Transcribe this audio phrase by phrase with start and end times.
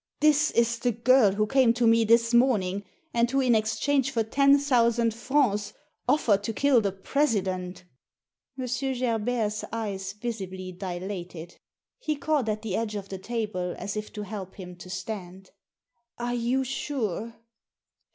[0.19, 4.23] "This is the girl who came to me this morning, and who, in exchange for
[4.23, 5.73] ten thousand francs,
[6.09, 7.83] offered to kill the President"
[8.57, 8.65] M.
[8.65, 11.55] Gerbert's eyes visibly dilated
[11.99, 15.51] He caught at the edge of the table as if to help him to stand.
[16.17, 17.35] "Are you sure?"